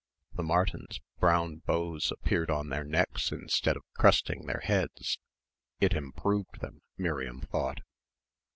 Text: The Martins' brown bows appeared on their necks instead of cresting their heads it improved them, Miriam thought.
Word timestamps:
The 0.33 0.41
Martins' 0.41 0.99
brown 1.19 1.57
bows 1.57 2.11
appeared 2.11 2.49
on 2.49 2.69
their 2.69 2.83
necks 2.83 3.31
instead 3.31 3.77
of 3.77 3.83
cresting 3.93 4.47
their 4.47 4.61
heads 4.61 5.19
it 5.79 5.93
improved 5.93 6.59
them, 6.59 6.81
Miriam 6.97 7.39
thought. 7.39 7.81